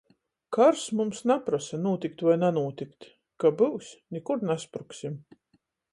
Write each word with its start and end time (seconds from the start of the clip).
Kars 0.55 0.85
mums 1.01 1.19
naprosa, 1.31 1.79
nūtikt 1.83 2.25
voi 2.29 2.37
nanūtikt— 2.45 3.09
ka 3.45 3.55
byus, 3.61 3.93
nikur 4.17 4.43
naspruksim. 4.53 5.21